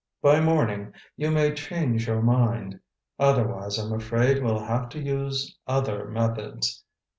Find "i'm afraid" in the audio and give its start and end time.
3.77-4.41